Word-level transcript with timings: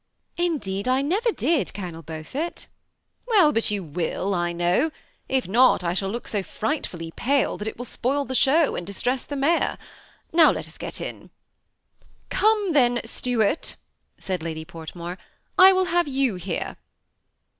"Indeed 0.49 0.87
I 0.87 1.03
never 1.03 1.31
did. 1.31 1.75
Colonel 1.75 2.01
Beaufort."" 2.01 2.65
Well, 3.27 3.51
but 3.53 3.69
you 3.69 3.83
will, 3.83 4.33
I 4.33 4.51
know; 4.51 4.89
if 5.29 5.47
not, 5.47 5.83
I 5.83 5.93
shall 5.93 6.09
look 6.09 6.27
so 6.27 6.39
190 6.39 6.89
THE 6.89 6.89
SEMI 6.89 7.07
ATTACHED 7.09 7.17
COUPLE. 7.17 7.21
frightfullj 7.21 7.25
pale 7.43 7.57
that 7.59 7.67
it 7.67 7.77
will 7.77 7.85
spoil 7.85 8.25
the 8.25 8.33
show 8.33 8.75
and 8.75 8.87
distress 8.87 9.25
the 9.25 9.35
Mayor. 9.35 9.77
Now, 10.33 10.49
let 10.51 10.67
us 10.67 10.79
get 10.79 10.99
in."" 11.01 11.29
Come 12.31 12.73
then, 12.73 13.01
Stuart," 13.05 13.75
said 14.17 14.39
Ladj 14.41 14.65
Portmore;" 14.65 15.19
I 15.59 15.71
will 15.71 15.85
have 15.85 16.07
you 16.07 16.33
here." 16.33 16.77